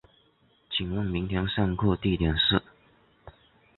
[0.71, 2.63] 请问明天上课地点是